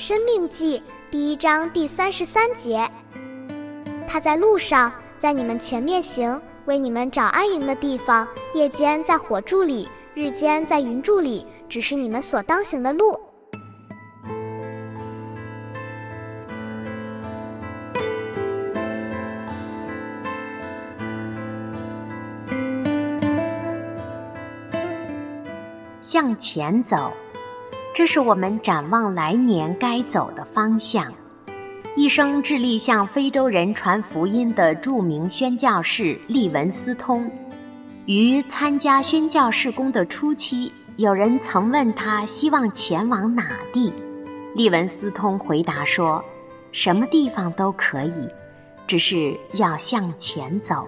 [0.00, 2.90] 生命记第一章第三十三节，
[4.08, 13.20] 他在路上，在你们前面行，为你们找安营的地方；夜间在火柱里，日间在云柱里，只是你们所当行的路。
[26.00, 27.12] 向前走。
[27.92, 31.12] 这是我们展望来年该走的方向。
[31.96, 37.28] 一生致力向非洲人传福音的著名宣教士利文斯通，
[38.06, 43.92] 于参加宣教事工的初期，有人曾问他希望前往哪地，
[44.54, 46.24] 利文斯通回答说
[46.70, 48.28] ：“什么地方都可以，
[48.86, 50.86] 只是要向前走。”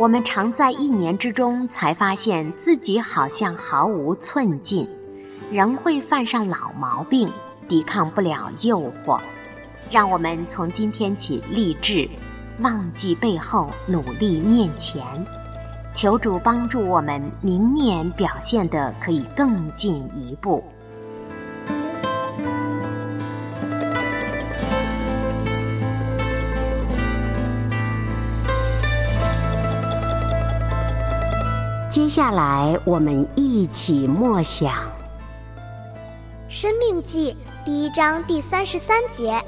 [0.00, 4.88] 我们常在一年之中才发现自己好像毫无寸进。
[5.52, 7.30] 仍会犯上老毛病，
[7.68, 9.20] 抵抗不了诱惑。
[9.90, 12.08] 让我们从今天起立志，
[12.60, 15.04] 忘记背后，努力面前。
[15.92, 20.64] 求主帮助我们，明年表现的可以更进一步。
[31.90, 34.72] 接下来，我们一起默想。
[36.52, 39.42] 生命记第一章第三十三节，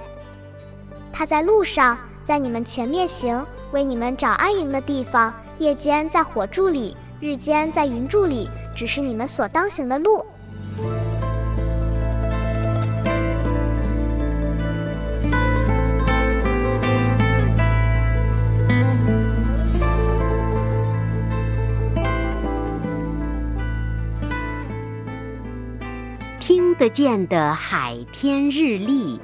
[1.13, 10.25] 他在路上，在你们前面行，为你们找安营的地方；夜间在火柱里，日间在云柱里，只是你们所当行的路。
[26.47, 29.19] 听得见的海天日历，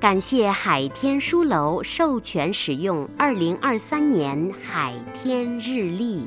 [0.00, 6.26] 感谢海天书楼授权使用二零二三年海天日历。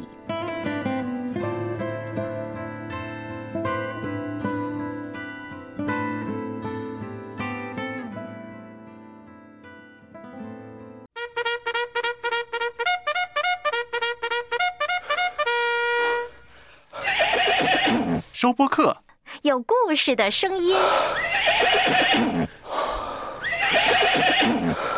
[18.31, 18.96] 收播客。
[19.47, 20.75] 有故事的声音。